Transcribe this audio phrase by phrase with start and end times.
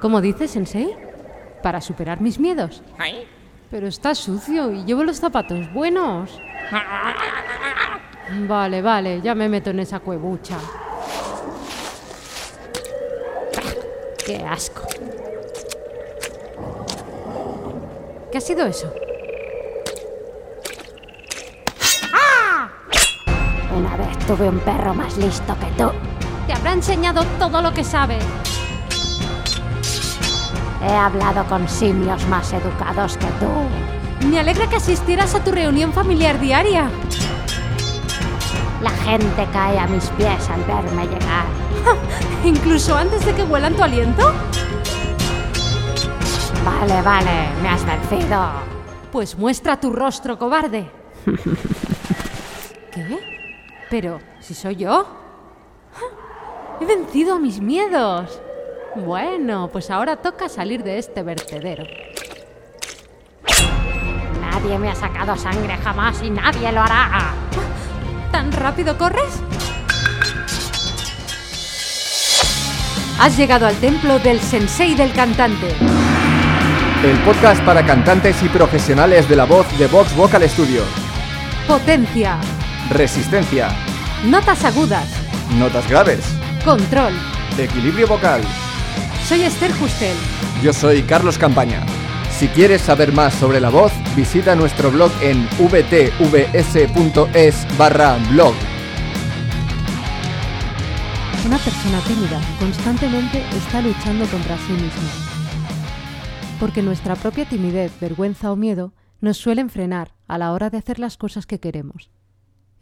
[0.00, 0.96] ¿Cómo dices, Sensei?
[1.62, 2.82] ¿Para superar mis miedos?
[3.70, 6.38] Pero está sucio y llevo los zapatos buenos.
[8.48, 10.58] Vale, vale, ya me meto en esa cuebucha.
[14.24, 14.82] ¡Qué asco!
[18.30, 18.92] ¿Qué ha sido eso?
[23.76, 26.11] Una vez tuve un perro más listo que tú.
[26.46, 28.18] Te habrá enseñado todo lo que sabe.
[30.82, 34.26] He hablado con simios más educados que tú.
[34.28, 36.90] Me alegra que asistieras a tu reunión familiar diaria.
[38.82, 41.46] La gente cae a mis pies al verme llegar.
[42.44, 44.32] ¿Incluso antes de que huelan tu aliento?
[46.64, 48.50] Vale, vale, me has vencido.
[49.12, 50.90] Pues muestra tu rostro, cobarde.
[52.92, 53.18] ¿Qué?
[53.88, 55.21] Pero, si soy yo.
[56.82, 58.40] He vencido a mis miedos.
[58.96, 61.84] Bueno, pues ahora toca salir de este vertedero.
[64.40, 67.34] Nadie me ha sacado sangre jamás y nadie lo hará.
[68.32, 69.40] ¿Tan rápido corres?
[73.20, 75.76] Has llegado al templo del sensei del cantante.
[77.04, 80.82] El podcast para cantantes y profesionales de la voz de Vox Vocal Studio.
[81.68, 82.40] Potencia.
[82.90, 83.68] Resistencia.
[84.24, 85.06] Notas agudas.
[85.56, 86.41] Notas graves.
[86.64, 87.12] Control.
[87.58, 88.40] Equilibrio vocal.
[89.26, 90.16] Soy Esther Justel.
[90.62, 91.84] Yo soy Carlos Campaña.
[92.30, 96.46] Si quieres saber más sobre la voz, visita nuestro blog en vtvs.es
[97.76, 98.54] barra blog.
[101.44, 105.10] Una persona tímida constantemente está luchando contra sí misma.
[106.60, 111.00] Porque nuestra propia timidez, vergüenza o miedo nos suelen frenar a la hora de hacer
[111.00, 112.12] las cosas que queremos.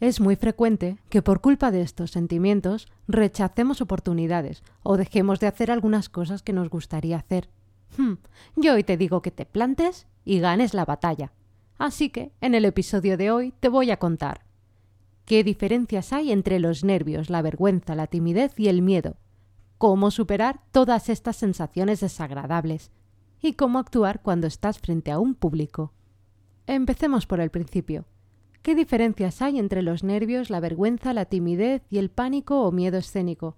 [0.01, 5.69] Es muy frecuente que por culpa de estos sentimientos rechacemos oportunidades o dejemos de hacer
[5.69, 7.49] algunas cosas que nos gustaría hacer.
[7.99, 8.13] Hmm,
[8.55, 11.33] yo hoy te digo que te plantes y ganes la batalla.
[11.77, 14.43] Así que, en el episodio de hoy te voy a contar
[15.25, 19.17] qué diferencias hay entre los nervios, la vergüenza, la timidez y el miedo,
[19.77, 22.89] cómo superar todas estas sensaciones desagradables
[23.39, 25.93] y cómo actuar cuando estás frente a un público.
[26.65, 28.05] Empecemos por el principio.
[28.61, 32.99] ¿Qué diferencias hay entre los nervios, la vergüenza, la timidez y el pánico o miedo
[32.99, 33.57] escénico?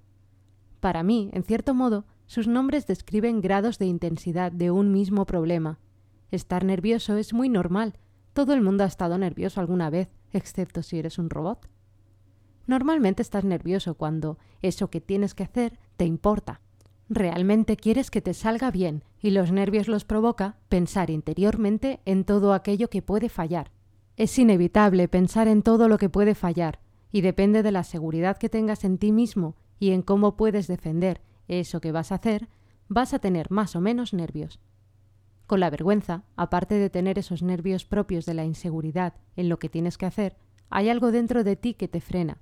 [0.80, 5.78] Para mí, en cierto modo, sus nombres describen grados de intensidad de un mismo problema.
[6.32, 7.96] Estar nervioso es muy normal.
[8.32, 11.68] Todo el mundo ha estado nervioso alguna vez, excepto si eres un robot.
[12.66, 16.62] Normalmente estás nervioso cuando eso que tienes que hacer te importa.
[17.10, 22.54] Realmente quieres que te salga bien y los nervios los provoca pensar interiormente en todo
[22.54, 23.73] aquello que puede fallar
[24.18, 26.80] es inevitable pensar en todo lo que puede fallar,
[27.12, 31.22] y depende de la seguridad que tengas en ti mismo y en cómo puedes defender
[31.48, 32.48] eso que vas a hacer,
[32.88, 34.60] vas a tener más o menos nervios.
[35.48, 39.70] Con la vergüenza, aparte de tener esos nervios propios de la inseguridad en lo que
[39.70, 40.38] tienes que hacer,
[40.70, 42.40] hay algo dentro de ti que te frena.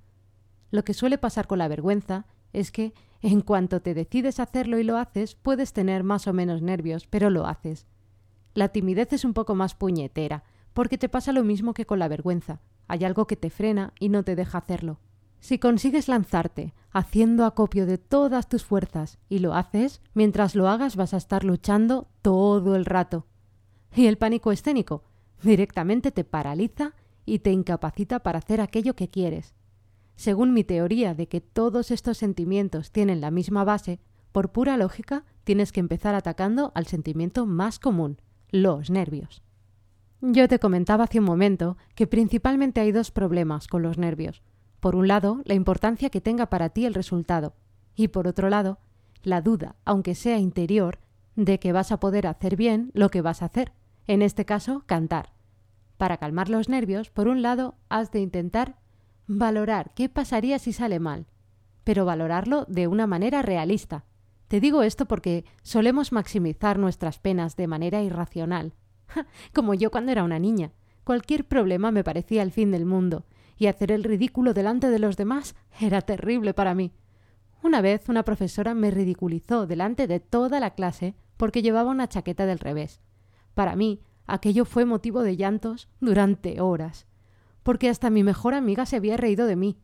[0.70, 4.84] Lo que suele pasar con la vergüenza es que, en cuanto te decides hacerlo y
[4.84, 7.86] lo haces, puedes tener más o menos nervios, pero lo haces.
[8.54, 12.08] La timidez es un poco más puñetera, porque te pasa lo mismo que con la
[12.08, 12.60] vergüenza.
[12.88, 14.98] Hay algo que te frena y no te deja hacerlo.
[15.40, 20.94] Si consigues lanzarte, haciendo acopio de todas tus fuerzas, y lo haces, mientras lo hagas
[20.94, 23.26] vas a estar luchando todo el rato.
[23.94, 25.02] Y el pánico escénico
[25.42, 26.94] directamente te paraliza
[27.24, 29.54] y te incapacita para hacer aquello que quieres.
[30.14, 34.00] Según mi teoría de que todos estos sentimientos tienen la misma base,
[34.30, 38.18] por pura lógica tienes que empezar atacando al sentimiento más común,
[38.50, 39.42] los nervios.
[40.24, 44.40] Yo te comentaba hace un momento que principalmente hay dos problemas con los nervios.
[44.78, 47.56] Por un lado, la importancia que tenga para ti el resultado,
[47.96, 48.78] y por otro lado,
[49.24, 51.00] la duda, aunque sea interior,
[51.34, 53.72] de que vas a poder hacer bien lo que vas a hacer,
[54.06, 55.32] en este caso, cantar.
[55.96, 58.76] Para calmar los nervios, por un lado, has de intentar
[59.26, 61.26] valorar qué pasaría si sale mal,
[61.82, 64.04] pero valorarlo de una manera realista.
[64.46, 68.74] Te digo esto porque solemos maximizar nuestras penas de manera irracional,
[69.54, 70.72] como yo cuando era una niña.
[71.04, 73.24] Cualquier problema me parecía el fin del mundo,
[73.56, 76.92] y hacer el ridículo delante de los demás era terrible para mí.
[77.62, 82.46] Una vez una profesora me ridiculizó delante de toda la clase porque llevaba una chaqueta
[82.46, 83.00] del revés.
[83.54, 87.06] Para mí, aquello fue motivo de llantos durante horas,
[87.62, 89.78] porque hasta mi mejor amiga se había reído de mí.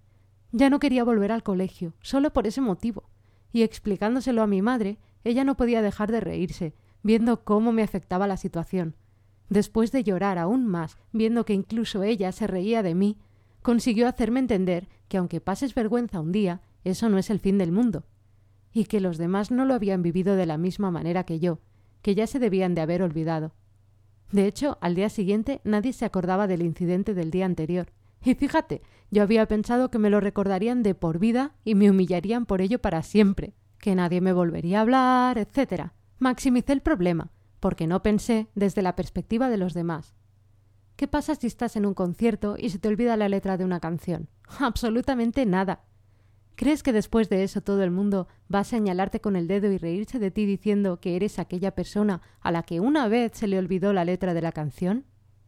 [0.50, 3.10] Ya no quería volver al colegio, solo por ese motivo.
[3.52, 8.26] Y explicándoselo a mi madre, ella no podía dejar de reírse, viendo cómo me afectaba
[8.26, 8.96] la situación.
[9.48, 13.18] Después de llorar aún más, viendo que incluso ella se reía de mí,
[13.62, 17.72] consiguió hacerme entender que aunque pases vergüenza un día, eso no es el fin del
[17.72, 18.04] mundo.
[18.70, 21.58] y que los demás no lo habían vivido de la misma manera que yo,
[22.02, 23.52] que ya se debían de haber olvidado.
[24.30, 27.88] De hecho, al día siguiente nadie se acordaba del incidente del día anterior.
[28.22, 32.46] Y fíjate, yo había pensado que me lo recordarían de por vida y me humillarían
[32.46, 35.92] por ello para siempre, que nadie me volvería a hablar, etc.
[36.18, 40.14] Maximicé el problema, porque no pensé desde la perspectiva de los demás.
[40.96, 43.80] ¿Qué pasa si estás en un concierto y se te olvida la letra de una
[43.80, 44.28] canción?
[44.58, 45.84] Absolutamente nada.
[46.56, 49.78] ¿Crees que después de eso todo el mundo va a señalarte con el dedo y
[49.78, 53.60] reírse de ti diciendo que eres aquella persona a la que una vez se le
[53.60, 55.04] olvidó la letra de la canción?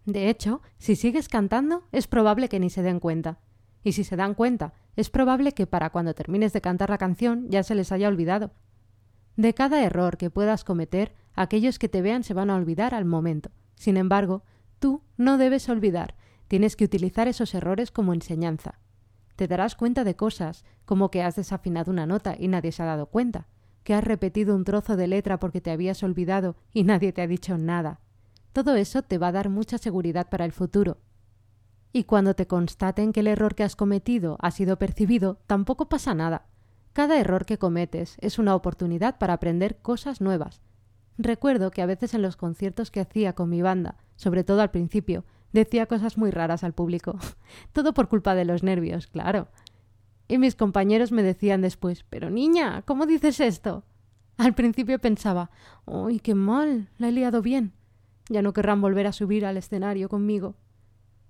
[0.06, 3.40] De hecho, si sigues cantando, es probable que ni se den cuenta.
[3.82, 7.48] Y si se dan cuenta, es probable que para cuando termines de cantar la canción
[7.48, 8.52] ya se les haya olvidado.
[9.36, 13.04] De cada error que puedas cometer, aquellos que te vean se van a olvidar al
[13.04, 13.50] momento.
[13.74, 14.44] Sin embargo,
[14.78, 16.16] tú no debes olvidar,
[16.48, 18.80] tienes que utilizar esos errores como enseñanza.
[19.36, 22.86] Te darás cuenta de cosas, como que has desafinado una nota y nadie se ha
[22.86, 23.46] dado cuenta,
[23.84, 27.26] que has repetido un trozo de letra porque te habías olvidado y nadie te ha
[27.26, 28.00] dicho nada.
[28.52, 30.98] Todo eso te va a dar mucha seguridad para el futuro.
[31.92, 36.14] Y cuando te constaten que el error que has cometido ha sido percibido, tampoco pasa
[36.14, 36.46] nada.
[36.92, 40.60] Cada error que cometes es una oportunidad para aprender cosas nuevas.
[41.22, 44.70] Recuerdo que a veces en los conciertos que hacía con mi banda, sobre todo al
[44.70, 47.19] principio, decía cosas muy raras al público.
[47.75, 49.49] todo por culpa de los nervios, claro.
[50.28, 53.84] Y mis compañeros me decían después, pero niña, ¿cómo dices esto?
[54.38, 55.50] Al principio pensaba,
[55.84, 56.88] ¡ay, qué mal!
[56.96, 57.75] La he liado bien.
[58.31, 60.55] Ya no querrán volver a subir al escenario conmigo.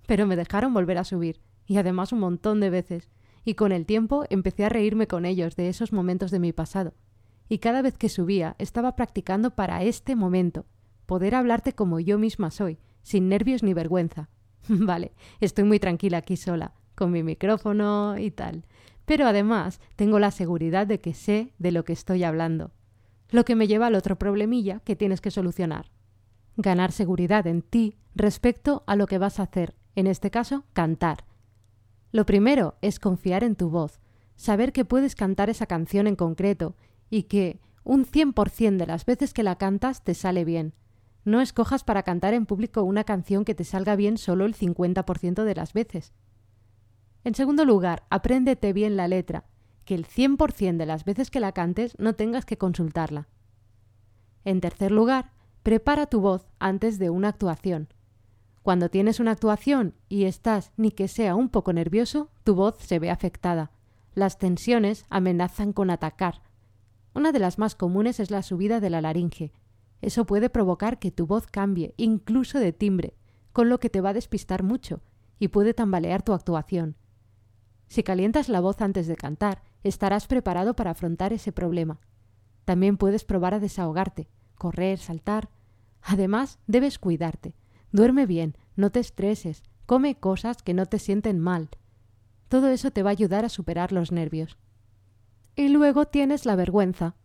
[0.07, 3.11] Pero me dejaron volver a subir, y además un montón de veces,
[3.45, 6.95] y con el tiempo empecé a reírme con ellos de esos momentos de mi pasado.
[7.51, 10.65] Y cada vez que subía estaba practicando para este momento,
[11.05, 14.31] poder hablarte como yo misma soy, sin nervios ni vergüenza.
[14.69, 18.65] vale, estoy muy tranquila aquí sola, con mi micrófono y tal.
[19.05, 22.71] Pero además tengo la seguridad de que sé de lo que estoy hablando.
[23.29, 25.91] Lo que me lleva al otro problemilla que tienes que solucionar
[26.57, 31.25] ganar seguridad en ti respecto a lo que vas a hacer, en este caso, cantar.
[32.13, 34.01] Lo primero es confiar en tu voz,
[34.37, 36.77] saber que puedes cantar esa canción en concreto
[37.11, 40.75] y que un 100% de las veces que la cantas te sale bien.
[41.25, 45.45] No escojas para cantar en público una canción que te salga bien solo el 50%
[45.45, 46.15] de las veces.
[47.25, 49.45] En segundo lugar, apréndete bien la letra,
[49.85, 53.29] que el 100% de las veces que la cantes no tengas que consultarla.
[54.45, 57.89] En tercer lugar, Prepara tu voz antes de una actuación.
[58.63, 62.99] Cuando tienes una actuación y estás ni que sea un poco nervioso, tu voz se
[62.99, 63.71] ve afectada.
[64.15, 66.43] Las tensiones amenazan con atacar.
[67.15, 69.53] Una de las más comunes es la subida de la laringe.
[70.01, 73.17] Eso puede provocar que tu voz cambie, incluso de timbre,
[73.53, 75.03] con lo que te va a despistar mucho
[75.39, 76.97] y puede tambalear tu actuación.
[77.89, 82.01] Si calientas la voz antes de cantar, estarás preparado para afrontar ese problema.
[82.65, 84.29] También puedes probar a desahogarte
[84.61, 85.49] correr, saltar.
[86.03, 87.57] Además, debes cuidarte.
[87.91, 91.71] Duerme bien, no te estreses, come cosas que no te sienten mal.
[92.49, 94.59] Todo eso te va a ayudar a superar los nervios.
[95.57, 97.17] Y luego tienes la vergüenza.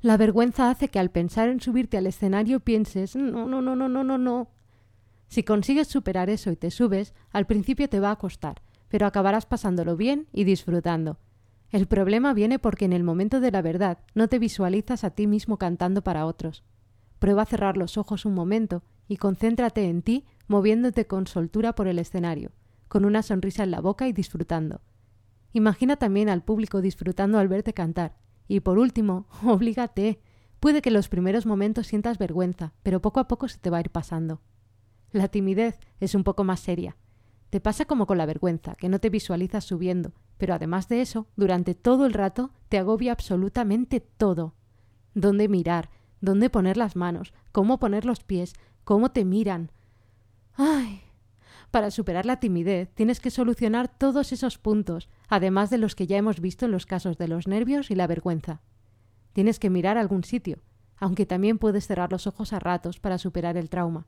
[0.00, 3.88] La vergüenza hace que al pensar en subirte al escenario pienses no, no, no, no,
[3.88, 4.50] no, no, no.
[5.28, 9.46] Si consigues superar eso y te subes, al principio te va a costar, pero acabarás
[9.46, 11.18] pasándolo bien y disfrutando.
[11.70, 15.26] El problema viene porque en el momento de la verdad no te visualizas a ti
[15.26, 16.64] mismo cantando para otros.
[17.18, 21.88] Prueba a cerrar los ojos un momento y concéntrate en ti moviéndote con soltura por
[21.88, 22.52] el escenario,
[22.88, 24.80] con una sonrisa en la boca y disfrutando.
[25.52, 28.16] Imagina también al público disfrutando al verte cantar.
[28.46, 30.20] Y por último, oblígate.
[30.60, 33.78] Puede que en los primeros momentos sientas vergüenza, pero poco a poco se te va
[33.78, 34.40] a ir pasando.
[35.12, 36.96] La timidez es un poco más seria.
[37.50, 41.28] Te pasa como con la vergüenza, que no te visualizas subiendo, pero además de eso,
[41.36, 44.54] durante todo el rato te agobia absolutamente todo.
[45.14, 45.88] ¿Dónde mirar?
[46.20, 49.70] dónde poner las manos, cómo poner los pies, cómo te miran.
[50.54, 51.02] ¡Ay!
[51.70, 56.16] Para superar la timidez tienes que solucionar todos esos puntos, además de los que ya
[56.16, 58.62] hemos visto en los casos de los nervios y la vergüenza.
[59.34, 60.60] Tienes que mirar algún sitio,
[60.96, 64.06] aunque también puedes cerrar los ojos a ratos para superar el trauma.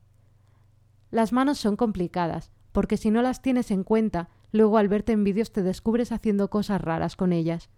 [1.11, 5.23] Las manos son complicadas, porque si no las tienes en cuenta, luego al verte en
[5.23, 7.69] vídeos te descubres haciendo cosas raras con ellas.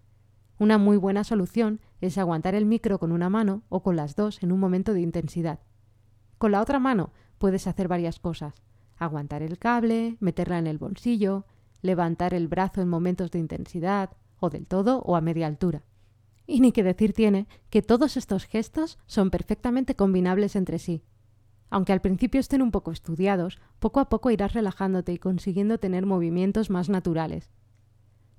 [0.59, 4.41] Una muy buena solución es aguantar el micro con una mano o con las dos
[4.43, 5.59] en un momento de intensidad.
[6.37, 8.53] Con la otra mano puedes hacer varias cosas.
[9.03, 11.45] Aguantar el cable, meterla en el bolsillo,
[11.81, 15.83] levantar el brazo en momentos de intensidad, o del todo o a media altura.
[16.45, 21.03] Y ni que decir tiene que todos estos gestos son perfectamente combinables entre sí.
[21.69, 26.05] Aunque al principio estén un poco estudiados, poco a poco irás relajándote y consiguiendo tener
[26.05, 27.49] movimientos más naturales.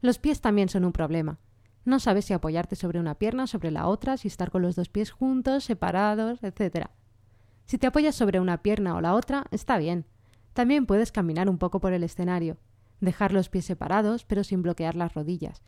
[0.00, 1.38] Los pies también son un problema.
[1.84, 4.88] No sabes si apoyarte sobre una pierna, sobre la otra, si estar con los dos
[4.88, 6.88] pies juntos, separados, etc.
[7.64, 10.04] Si te apoyas sobre una pierna o la otra, está bien.
[10.54, 12.56] También puedes caminar un poco por el escenario,
[13.00, 15.62] dejar los pies separados pero sin bloquear las rodillas.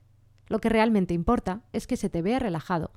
[0.48, 2.92] Lo que realmente importa es que se te vea relajado.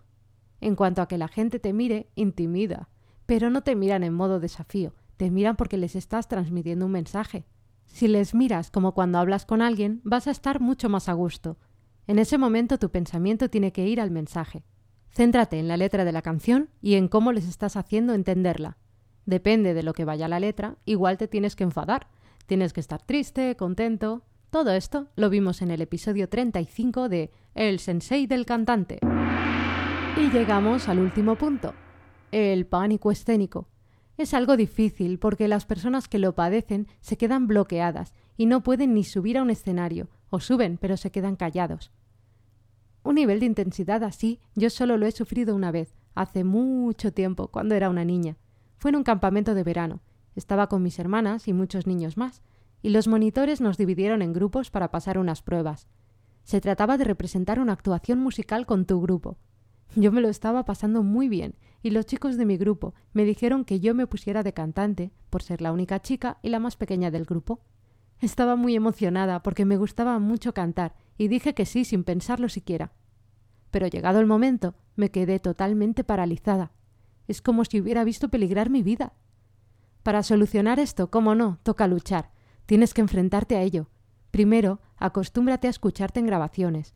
[0.62, 2.90] En cuanto a que la gente te mire, intimida,
[3.26, 7.46] pero no te miran en modo desafío, te miran porque les estás transmitiendo un mensaje.
[7.88, 11.58] Si les miras como cuando hablas con alguien, vas a estar mucho más a gusto.
[12.08, 14.64] En ese momento tu pensamiento tiene que ir al mensaje.
[15.12, 18.78] Céntrate en la letra de la canción y en cómo les estás haciendo entenderla.
[19.30, 22.08] Depende de lo que vaya la letra, igual te tienes que enfadar,
[22.48, 24.24] tienes que estar triste, contento.
[24.50, 28.98] Todo esto lo vimos en el episodio 35 de El sensei del cantante.
[30.18, 31.76] Y llegamos al último punto,
[32.32, 33.68] el pánico escénico.
[34.18, 38.96] Es algo difícil porque las personas que lo padecen se quedan bloqueadas y no pueden
[38.96, 41.92] ni subir a un escenario, o suben pero se quedan callados.
[43.04, 47.50] Un nivel de intensidad así yo solo lo he sufrido una vez, hace mucho tiempo,
[47.50, 48.36] cuando era una niña.
[48.80, 50.00] Fue en un campamento de verano.
[50.36, 52.42] Estaba con mis hermanas y muchos niños más,
[52.82, 55.88] y los monitores nos dividieron en grupos para pasar unas pruebas.
[56.44, 59.38] Se trataba de representar una actuación musical con tu grupo.
[59.96, 63.66] Yo me lo estaba pasando muy bien y los chicos de mi grupo me dijeron
[63.66, 67.12] que yo me pusiera de cantante por ser la única chica y la más pequeña
[67.12, 67.60] del grupo.
[68.22, 72.94] Estaba muy emocionada porque me gustaba mucho cantar y dije que sí sin pensarlo siquiera.
[73.72, 76.72] Pero llegado el momento me quedé totalmente paralizada.
[77.30, 79.14] Es como si hubiera visto peligrar mi vida.
[80.02, 82.32] Para solucionar esto, cómo no, toca luchar.
[82.66, 83.88] Tienes que enfrentarte a ello.
[84.32, 86.96] Primero, acostúmbrate a escucharte en grabaciones.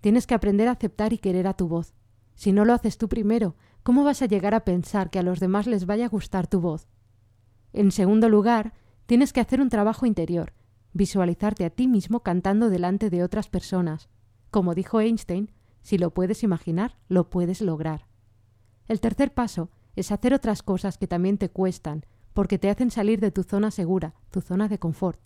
[0.00, 1.92] Tienes que aprender a aceptar y querer a tu voz.
[2.34, 5.38] Si no lo haces tú primero, ¿cómo vas a llegar a pensar que a los
[5.38, 6.88] demás les vaya a gustar tu voz?
[7.74, 8.72] En segundo lugar,
[9.04, 10.54] tienes que hacer un trabajo interior,
[10.94, 14.08] visualizarte a ti mismo cantando delante de otras personas.
[14.50, 18.13] Como dijo Einstein, si lo puedes imaginar, lo puedes lograr.
[18.88, 23.20] El tercer paso es hacer otras cosas que también te cuestan, porque te hacen salir
[23.20, 25.20] de tu zona segura, tu zona de confort.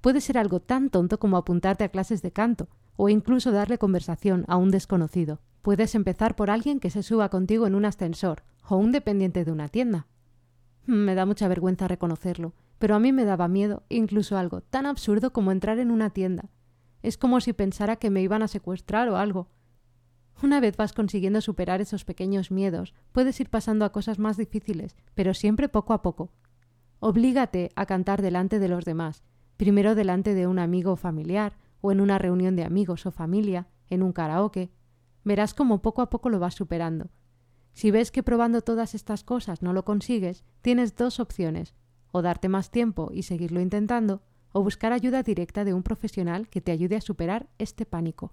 [0.00, 4.44] Puede ser algo tan tonto como apuntarte a clases de canto, o incluso darle conversación
[4.48, 5.40] a un desconocido.
[5.62, 9.52] Puedes empezar por alguien que se suba contigo en un ascensor o un dependiente de
[9.52, 10.06] una tienda.
[10.86, 15.32] Me da mucha vergüenza reconocerlo, pero a mí me daba miedo incluso algo tan absurdo
[15.32, 16.50] como entrar en una tienda.
[17.02, 19.48] Es como si pensara que me iban a secuestrar o algo.
[20.42, 24.96] Una vez vas consiguiendo superar esos pequeños miedos, puedes ir pasando a cosas más difíciles,
[25.14, 26.32] pero siempre poco a poco.
[27.00, 29.22] Oblígate a cantar delante de los demás,
[29.56, 33.68] primero delante de un amigo o familiar, o en una reunión de amigos o familia,
[33.88, 34.70] en un karaoke,
[35.22, 37.10] verás cómo poco a poco lo vas superando.
[37.72, 41.74] Si ves que probando todas estas cosas no lo consigues, tienes dos opciones,
[42.12, 44.22] o darte más tiempo y seguirlo intentando,
[44.52, 48.32] o buscar ayuda directa de un profesional que te ayude a superar este pánico.